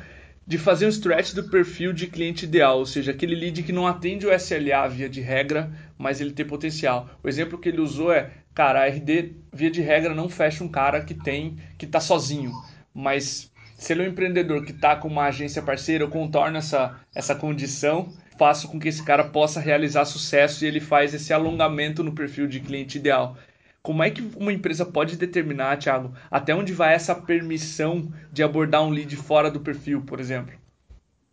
[0.46, 3.86] de fazer um stretch do perfil de cliente ideal, ou seja, aquele lead que não
[3.86, 7.08] atende o SLA via de regra, mas ele tem potencial.
[7.22, 10.68] O exemplo que ele usou é, cara, a RD via de regra não fecha um
[10.68, 12.52] cara que tem que está sozinho,
[12.92, 16.98] mas se ele é um empreendedor que está com uma agência parceira, eu contorno essa,
[17.14, 22.02] essa condição, faço com que esse cara possa realizar sucesso e ele faz esse alongamento
[22.02, 23.36] no perfil de cliente ideal.
[23.84, 28.82] Como é que uma empresa pode determinar, Thiago, até onde vai essa permissão de abordar
[28.82, 30.58] um lead fora do perfil, por exemplo?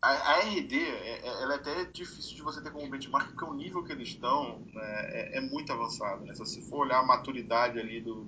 [0.02, 3.46] A, a RD, é, é, ela é até difícil de você ter como benchmark, porque
[3.46, 6.26] o nível que eles estão né, é, é, muito avançado.
[6.26, 6.34] Né?
[6.34, 8.28] Se você for olhar a maturidade ali do.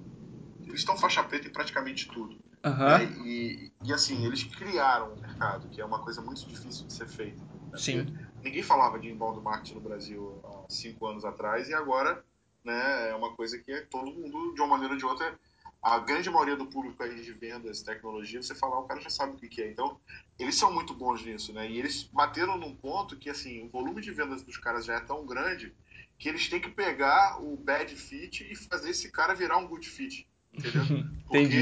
[0.62, 2.38] Eles estão faixa preta em praticamente tudo.
[2.66, 2.78] Uhum.
[2.78, 3.04] Né?
[3.26, 7.10] E, e assim, eles criaram um mercado, que é uma coisa muito difícil de ser
[7.10, 7.44] feita.
[7.44, 7.78] Né?
[7.78, 8.18] Sim.
[8.42, 12.24] Ninguém falava de inbound marketing no Brasil há cinco anos atrás, e agora
[12.64, 15.38] né, é uma coisa que todo mundo, de uma maneira ou de outra,
[15.84, 19.34] a grande maioria do público aí de vendas, tecnologia, você falar, o cara já sabe
[19.34, 19.70] o que, que é.
[19.70, 20.00] Então,
[20.40, 21.70] eles são muito bons nisso, né?
[21.70, 25.02] E eles bateram num ponto que, assim, o volume de vendas dos caras já é
[25.02, 25.76] tão grande
[26.18, 29.90] que eles têm que pegar o bad fit e fazer esse cara virar um good
[29.90, 30.84] fit, entendeu?
[31.28, 31.62] Porque,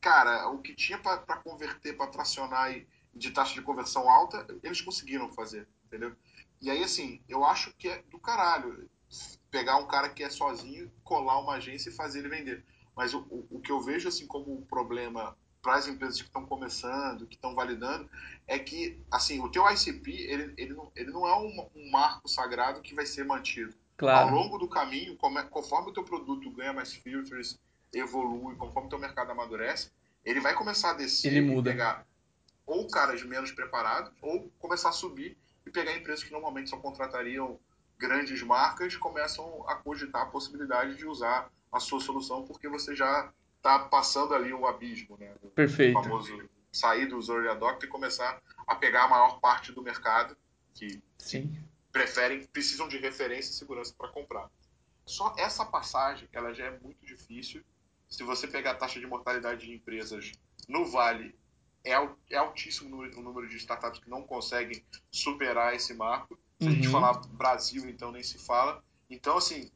[0.00, 4.80] cara, o que tinha para converter, para tracionar e de taxa de conversão alta, eles
[4.80, 6.12] conseguiram fazer, entendeu?
[6.60, 8.90] E aí, assim, eu acho que é do caralho
[9.54, 12.64] pegar um cara que é sozinho, colar uma agência e fazer ele vender.
[12.96, 16.26] Mas o, o, o que eu vejo assim como um problema para as empresas que
[16.26, 18.10] estão começando, que estão validando,
[18.48, 22.28] é que assim o teu ICP ele, ele, não, ele não é um, um marco
[22.28, 23.72] sagrado que vai ser mantido.
[23.96, 24.28] Claro.
[24.28, 25.16] Ao longo do caminho,
[25.50, 27.56] conforme o teu produto ganha mais filters,
[27.92, 29.88] evolui, conforme o teu mercado amadurece,
[30.24, 31.70] ele vai começar a descer ele muda.
[31.70, 32.04] e pegar
[32.66, 37.60] ou caras menos preparados, ou começar a subir e pegar empresas que normalmente só contratariam
[37.98, 43.32] grandes marcas começam a cogitar a possibilidade de usar a sua solução porque você já
[43.56, 45.34] está passando ali o abismo, né?
[45.42, 45.94] O Perfeito.
[45.94, 50.36] famoso sair dos early adopter e começar a pegar a maior parte do mercado
[50.74, 51.56] que, Sim.
[51.92, 54.50] preferem, precisam de referência e segurança para comprar.
[55.06, 57.62] Só essa passagem, ela já é muito difícil.
[58.08, 60.32] Se você pegar a taxa de mortalidade de empresas
[60.68, 61.34] no Vale,
[61.84, 61.92] é,
[62.30, 66.38] é altíssimo o o número de startups que não conseguem superar esse marco.
[66.60, 66.92] Se a gente Uhum.
[66.92, 68.82] falar Brasil, então nem se fala.
[69.10, 69.70] Então, assim,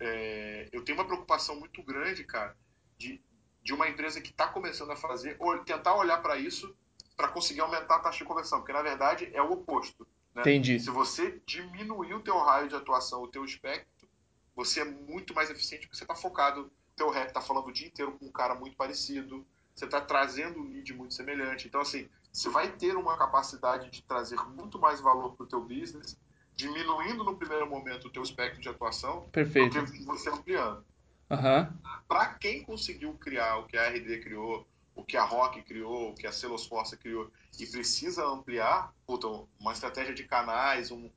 [0.00, 2.56] é, eu tenho uma preocupação muito grande, cara,
[2.98, 3.20] de,
[3.62, 6.74] de uma empresa que está começando a fazer, ou tentar olhar para isso
[7.16, 10.06] para conseguir aumentar a taxa de conversão, porque na verdade é o oposto.
[10.34, 10.42] Né?
[10.42, 10.80] Entendi.
[10.80, 14.08] Se você diminuir o teu raio de atuação, o teu espectro,
[14.54, 17.72] você é muito mais eficiente porque você está focado, o teu rep está falando o
[17.72, 21.68] dia inteiro com um cara muito parecido, você está trazendo um lead muito semelhante.
[21.68, 25.60] Então, assim, você vai ter uma capacidade de trazer muito mais valor para o teu
[25.60, 26.18] business,
[26.56, 29.80] diminuindo no primeiro momento o teu espectro de atuação, Perfeito.
[29.80, 30.84] do que você ampliando.
[31.30, 31.72] Uhum.
[32.08, 34.66] Para quem conseguiu criar o que a RD criou,
[34.96, 39.28] o que a Rock criou, o que a Salesforce criou, e precisa ampliar, puta,
[39.60, 41.08] uma estratégia de canais, um,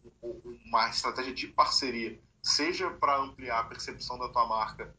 [0.66, 4.94] uma estratégia de parceria, seja para ampliar a percepção da tua marca.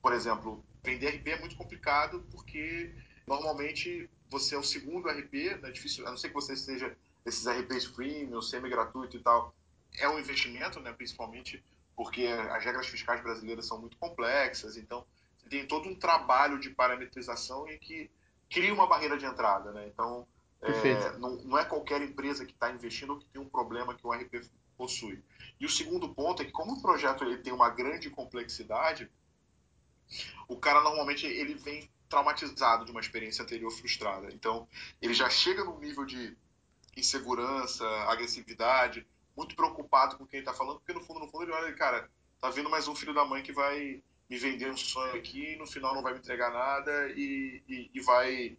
[0.00, 2.94] Por exemplo, vender RP é muito complicado porque
[3.26, 7.46] normalmente você é o segundo RP, é difícil, a não ser que você seja esses
[7.46, 9.54] RPs premium, semi-gratuito e tal,
[9.98, 11.62] é um investimento, né, principalmente
[11.96, 15.04] porque as regras fiscais brasileiras são muito complexas, então
[15.50, 18.10] tem todo um trabalho de parametrização e que
[18.48, 19.86] cria uma barreira de entrada, né?
[19.88, 20.26] Então,
[20.62, 24.12] é, não, não, é qualquer empresa que está investindo que tem um problema que o
[24.12, 25.22] RP possui.
[25.58, 29.10] E o segundo ponto é que como o projeto ele tem uma grande complexidade,
[30.48, 34.28] o cara normalmente ele vem traumatizado de uma experiência anterior frustrada.
[34.34, 34.68] Então,
[35.00, 36.36] ele já chega num nível de
[36.96, 41.72] insegurança, agressividade, muito preocupado com quem está falando, porque no fundo, no fundo, ele olha,
[41.72, 45.52] cara, tá vindo mais um filho da mãe que vai me vender um sonho aqui,
[45.52, 48.56] e no final não vai me entregar nada e, e, e vai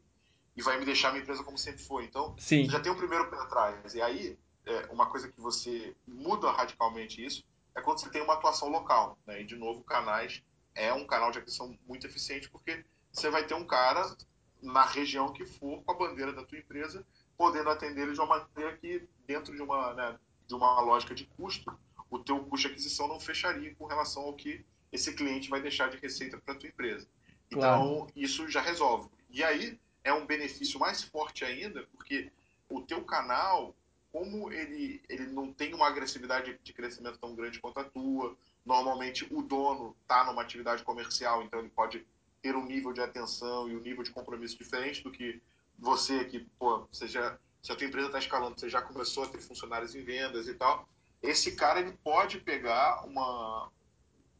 [0.55, 2.05] e vai me deixar a minha empresa como sempre foi.
[2.05, 2.69] Então, Sim.
[2.69, 3.93] já tem um primeiro pé atrás.
[3.93, 8.33] E aí, é, uma coisa que você muda radicalmente isso é quando você tem uma
[8.33, 9.17] atuação local.
[9.25, 9.41] Né?
[9.41, 10.43] E, de novo, canais
[10.75, 14.15] é um canal de aquisição muito eficiente porque você vai ter um cara
[14.61, 17.05] na região que for com a bandeira da tua empresa
[17.37, 21.25] podendo atender ele de uma maneira que dentro de uma né, de uma lógica de
[21.25, 21.75] custo
[22.11, 25.89] o teu custo de aquisição não fecharia com relação ao que esse cliente vai deixar
[25.89, 27.07] de receita para tua empresa.
[27.47, 28.07] Então, claro.
[28.15, 29.09] isso já resolve.
[29.29, 32.29] E aí é um benefício mais forte ainda, porque
[32.69, 33.73] o teu canal,
[34.11, 39.25] como ele, ele não tem uma agressividade de crescimento tão grande quanto a tua, normalmente
[39.33, 42.05] o dono está numa atividade comercial, então ele pode
[42.41, 45.41] ter um nível de atenção e um nível de compromisso diferente do que
[45.77, 49.27] você que, pô, você já, se a tua empresa está escalando, você já começou a
[49.27, 50.87] ter funcionários em vendas e tal,
[51.21, 53.69] esse cara ele pode pegar uma,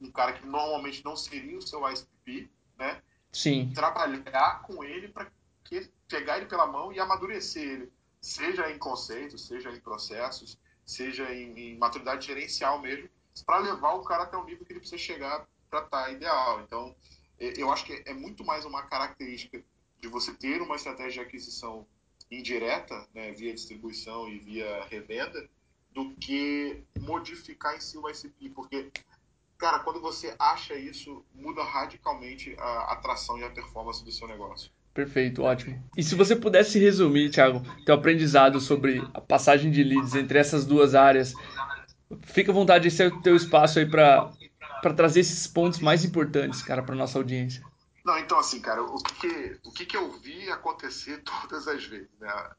[0.02, 3.02] um cara que normalmente não seria o seu ICP, né?
[3.32, 3.72] Sim.
[3.74, 5.30] Trabalhar com ele para
[6.08, 11.58] pegar ele pela mão e amadurecer ele, seja em conceitos, seja em processos, seja em,
[11.58, 13.10] em maturidade gerencial mesmo,
[13.46, 16.62] para levar o cara até o nível que ele precisa chegar para estar tá ideal.
[16.62, 16.94] Então,
[17.42, 19.62] eu acho que é muito mais uma característica
[20.00, 21.86] de você ter uma estratégia de aquisição
[22.30, 25.50] indireta, né, via distribuição e via revenda,
[25.94, 28.90] do que modificar em si o ICP, porque,
[29.58, 34.72] cara, quando você acha isso, muda radicalmente a atração e a performance do seu negócio.
[34.94, 35.82] Perfeito, ótimo.
[35.98, 40.66] E se você pudesse resumir, Thiago, teu aprendizado sobre a passagem de leads entre essas
[40.66, 41.34] duas áreas,
[42.24, 44.32] fica à vontade, esse é o teu espaço aí para
[44.94, 47.64] trazer esses pontos mais importantes, cara, para nossa audiência.
[48.04, 52.10] Não, então assim, cara, o que, o que, que eu vi acontecer todas as vezes,
[52.20, 52.52] né?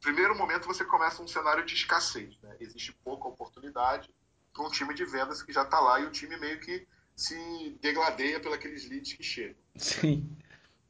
[0.00, 2.56] Primeiro momento você começa um cenário de escassez, né?
[2.60, 4.10] Existe pouca oportunidade
[4.52, 7.76] para um time de vendas que já está lá e o time meio que se
[7.80, 9.56] degladeia pelos leads que chegam.
[9.76, 10.36] Sim.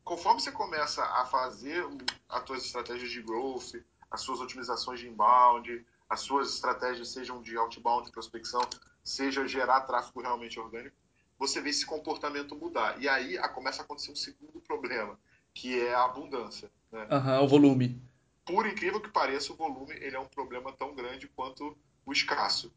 [0.04, 1.86] Conforme você começa a fazer
[2.28, 3.74] as suas estratégias de growth,
[4.10, 8.60] as suas otimizações de inbound, as suas estratégias sejam de outbound, de prospecção,
[9.08, 10.96] seja gerar tráfego realmente orgânico,
[11.38, 13.00] você vê esse comportamento mudar.
[13.00, 15.18] E aí começa a acontecer um segundo problema,
[15.54, 16.70] que é a abundância.
[16.90, 17.06] Né?
[17.10, 18.02] Uhum, o volume.
[18.44, 22.72] Por incrível que pareça, o volume ele é um problema tão grande quanto o escasso.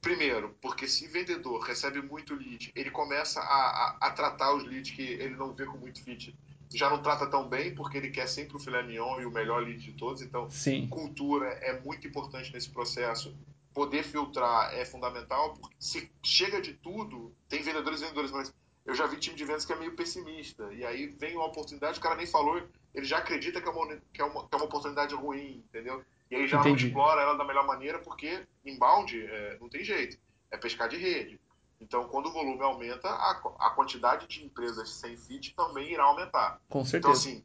[0.00, 4.92] Primeiro, porque se vendedor recebe muito lead, ele começa a, a, a tratar os leads
[4.94, 6.34] que ele não vê com muito fit
[6.72, 9.62] já não trata tão bem porque ele quer sempre o filé mignon e o melhor
[9.62, 10.22] lead de todos.
[10.22, 10.86] Então, Sim.
[10.88, 13.34] cultura é muito importante nesse processo
[13.80, 18.94] poder filtrar é fundamental, porque se chega de tudo, tem vendedores e vendedores, mas eu
[18.94, 20.70] já vi time de vendas que é meio pessimista.
[20.74, 22.62] E aí vem uma oportunidade, o cara nem falou,
[22.94, 26.04] ele já acredita que é uma, que é uma, que é uma oportunidade ruim, entendeu?
[26.30, 26.82] E aí já Entendi.
[26.82, 30.18] não explora ela da melhor maneira, porque inbound é, não tem jeito,
[30.50, 31.40] é pescar de rede.
[31.80, 36.60] Então, quando o volume aumenta, a, a quantidade de empresas sem fit também irá aumentar.
[36.68, 36.98] Com então, certeza.
[36.98, 37.44] Então, assim,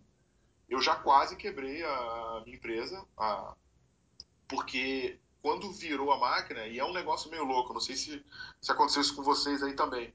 [0.67, 3.55] eu já quase quebrei a minha empresa, a,
[4.49, 8.25] porque quando virou a máquina, e é um negócio meio louco, não sei se,
[8.59, 10.11] se aconteceu isso com vocês aí também.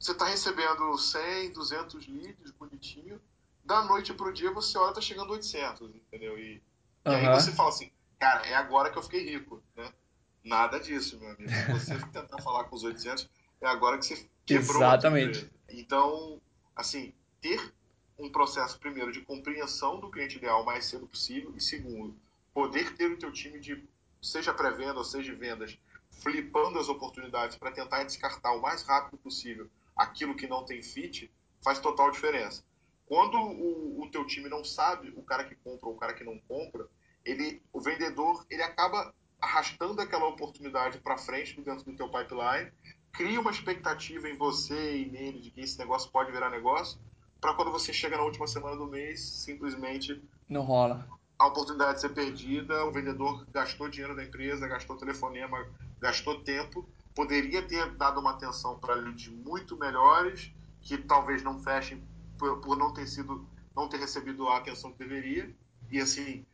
[0.00, 3.20] Você está recebendo 100, 200 leads, bonitinho,
[3.62, 6.38] da noite para o dia você olha, tá chegando 800, entendeu?
[6.38, 6.62] E,
[7.04, 7.12] uhum.
[7.12, 9.92] e aí você fala assim, cara, é agora que eu fiquei rico, né?
[10.42, 11.50] Nada disso, meu amigo.
[11.78, 13.28] Você tentar falar com os 800,
[13.60, 15.46] é agora que você quebrou Exatamente.
[15.68, 16.40] Então,
[16.74, 17.70] assim, ter
[18.18, 22.16] um processo, primeiro, de compreensão do cliente ideal o mais cedo possível, e segundo,
[22.54, 23.92] poder ter o teu time de
[24.24, 25.78] seja pré-venda ou seja vendas,
[26.10, 31.30] flipando as oportunidades para tentar descartar o mais rápido possível aquilo que não tem fit,
[31.62, 32.64] faz total diferença.
[33.06, 36.24] Quando o, o teu time não sabe o cara que compra ou o cara que
[36.24, 36.88] não compra,
[37.24, 42.72] ele, o vendedor ele acaba arrastando aquela oportunidade para frente dentro do teu pipeline,
[43.12, 46.98] cria uma expectativa em você e nele de que esse negócio pode virar negócio,
[47.40, 51.06] para quando você chega na última semana do mês, simplesmente não rola
[51.38, 55.66] a oportunidade de ser perdida, o vendedor gastou dinheiro da empresa, gastou telefonema,
[56.00, 62.02] gastou tempo, poderia ter dado uma atenção para leads muito melhores, que talvez não fechem
[62.38, 65.54] por, por, não ter sido, não ter recebido a atenção que deveria.
[65.90, 66.44] E assim,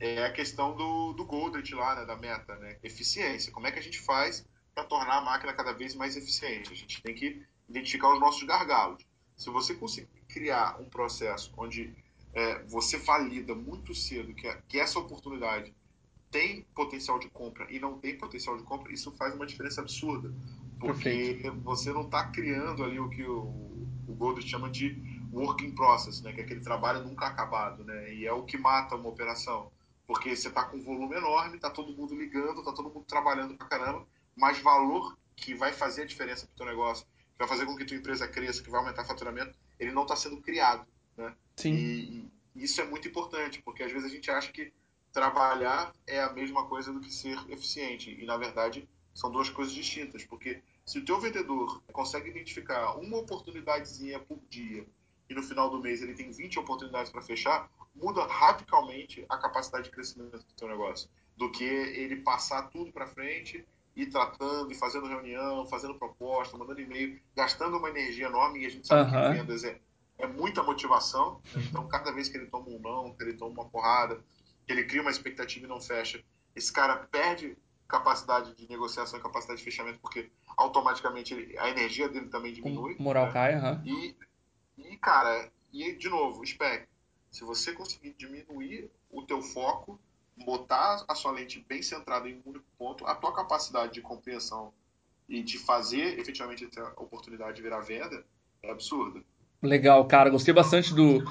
[0.00, 2.78] é a questão do, do Goldrich lá, né, da meta, né?
[2.82, 3.52] Eficiência.
[3.52, 4.44] Como é que a gente faz
[4.74, 6.72] para tornar a máquina cada vez mais eficiente?
[6.72, 9.04] A gente tem que identificar os nossos gargalos.
[9.36, 11.94] Se você conseguir criar um processo onde
[12.34, 15.74] é, você valida muito cedo que, que essa oportunidade
[16.30, 20.34] tem potencial de compra e não tem potencial de compra, isso faz uma diferença absurda.
[20.80, 21.60] Porque Perfeito.
[21.60, 25.00] você não está criando ali o que o, o Goldrich chama de
[25.32, 26.32] working process, né?
[26.32, 27.84] que é aquele trabalho nunca acabado.
[27.84, 28.14] Né?
[28.14, 29.70] E é o que mata uma operação.
[30.06, 33.54] Porque você está com um volume enorme, está todo mundo ligando, está todo mundo trabalhando
[33.54, 34.04] pra caramba,
[34.36, 37.76] mas valor que vai fazer a diferença para o teu negócio, que vai fazer com
[37.76, 40.86] que tua empresa cresça, que vai aumentar o faturamento, ele não está sendo criado.
[41.16, 41.34] Né?
[41.56, 41.74] Sim.
[41.74, 44.72] E, e isso é muito importante, porque às vezes a gente acha que
[45.12, 48.16] trabalhar é a mesma coisa do que ser eficiente.
[48.20, 50.24] E, na verdade, são duas coisas distintas.
[50.24, 54.84] Porque se o teu vendedor consegue identificar uma oportunidadezinha por dia
[55.28, 59.84] e no final do mês ele tem 20 oportunidades para fechar, muda radicalmente a capacidade
[59.84, 61.08] de crescimento do teu negócio.
[61.36, 63.64] Do que ele passar tudo para frente
[63.96, 68.68] e tratando, e fazendo reunião, fazendo proposta, mandando e-mail, gastando uma energia enorme e a
[68.68, 69.32] gente sabe uhum.
[69.32, 69.80] que vendas é,
[70.18, 71.40] é muita motivação.
[71.56, 74.22] Então, cada vez que ele toma um não, que ele toma uma porrada,
[74.66, 76.22] ele cria uma expectativa e não fecha,
[76.54, 82.28] esse cara perde capacidade de negociação capacidade de fechamento, porque automaticamente ele, a energia dele
[82.28, 82.94] também diminui.
[82.94, 83.32] O moral né?
[83.32, 83.82] cai, uhum.
[83.84, 84.16] e,
[84.78, 86.88] e, cara, e de novo, spec.
[87.30, 90.00] Se você conseguir diminuir o teu foco,
[90.36, 94.72] botar a sua lente bem centrada em um único ponto, a tua capacidade de compreensão
[95.28, 98.24] e de fazer efetivamente a oportunidade virar venda
[98.62, 99.22] é absurda.
[99.64, 100.30] Legal, cara.
[100.30, 101.24] Gostei bastante do,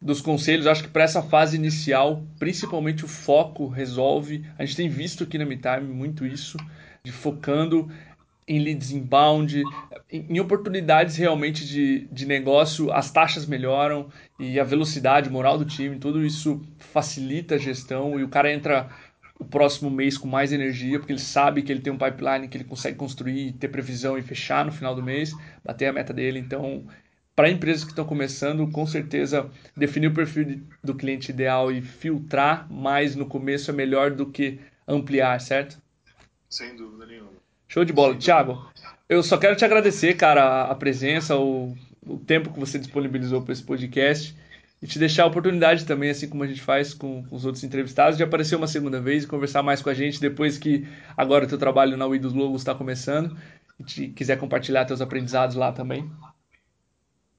[0.00, 0.66] dos conselhos.
[0.66, 4.44] Acho que para essa fase inicial, principalmente o foco resolve.
[4.58, 6.58] A gente tem visto aqui na MeTime muito isso,
[7.02, 7.88] de focando
[8.46, 9.62] em leads inbound,
[10.10, 14.08] em, oportunidades realmente de, de negócio, as taxas melhoram
[14.40, 18.88] e a velocidade, moral do time, tudo isso facilita a gestão e o cara entra
[19.38, 22.56] o próximo mês com mais energia, porque ele sabe que ele tem um pipeline que
[22.56, 26.38] ele consegue construir, ter previsão e fechar no final do mês, bater a meta dele.
[26.38, 26.84] Então,
[27.38, 32.66] para empresas que estão começando, com certeza definir o perfil do cliente ideal e filtrar
[32.68, 35.80] mais no começo é melhor do que ampliar, certo?
[36.50, 37.30] Sem dúvida nenhuma.
[37.68, 38.16] Show de bola.
[38.16, 38.68] Thiago,
[39.08, 43.52] eu só quero te agradecer, cara, a presença, o, o tempo que você disponibilizou para
[43.52, 44.34] esse podcast
[44.82, 47.62] e te deixar a oportunidade também, assim como a gente faz com, com, os outros
[47.62, 51.44] entrevistados, de aparecer uma segunda vez e conversar mais com a gente depois que agora
[51.44, 53.36] o teu trabalho na Wii dos Logos está começando
[53.78, 56.10] e te quiser compartilhar teus aprendizados lá também.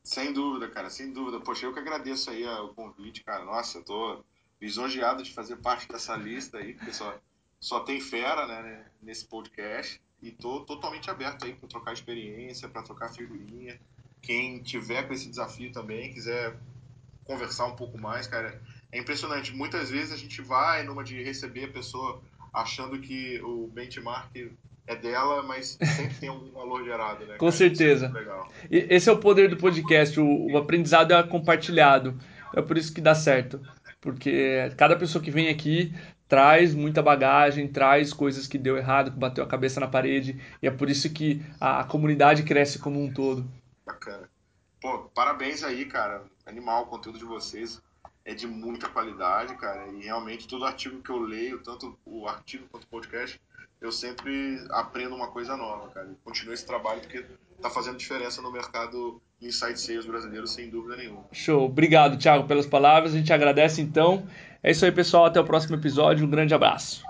[0.10, 1.40] Sem dúvida, cara, sem dúvida.
[1.40, 3.46] Poxa, eu que agradeço aí o convite, cara.
[3.46, 4.24] Nossa, eu tô
[4.60, 7.16] lisonjeado de fazer parte dessa lista aí, porque só,
[7.60, 10.02] só tem fera, né, nesse podcast.
[10.20, 13.80] E tô totalmente aberto aí para trocar experiência, para trocar figurinha.
[14.20, 16.58] Quem tiver com esse desafio também, quiser
[17.24, 18.60] conversar um pouco mais, cara,
[18.92, 19.54] é impressionante.
[19.54, 22.20] Muitas vezes a gente vai numa de receber a pessoa
[22.52, 24.34] achando que o benchmark
[24.90, 27.34] é dela, mas sempre tem um valor gerado, né?
[27.34, 27.52] Com cara?
[27.52, 28.12] certeza.
[28.72, 32.20] É esse é o poder do podcast, o, o, aprendizado é compartilhado.
[32.56, 33.62] É por isso que dá certo.
[34.02, 35.94] Porque cada pessoa que vem aqui
[36.28, 40.68] traz muita bagagem, traz coisas que deu errado, que bateu a cabeça na parede, e
[40.68, 43.48] é por isso que a, a comunidade cresce como um todo.
[43.86, 44.28] Bacana.
[44.82, 46.24] Pô, parabéns aí, cara.
[46.48, 47.80] Animal o conteúdo de vocês.
[48.26, 49.88] É de muita qualidade, cara.
[49.88, 53.40] E realmente todo artigo que eu leio, tanto o artigo quanto o podcast,
[53.82, 56.10] eu sempre aprendo uma coisa nova, cara.
[56.24, 57.26] Continua esse trabalho porque
[57.62, 61.26] tá fazendo diferença no mercado inside sales brasileiro, sem dúvida nenhuma.
[61.32, 61.66] Show.
[61.66, 63.14] Obrigado, Thiago, pelas palavras.
[63.14, 64.28] A gente agradece então.
[64.62, 65.26] É isso aí, pessoal.
[65.26, 66.26] Até o próximo episódio.
[66.26, 67.09] Um grande abraço.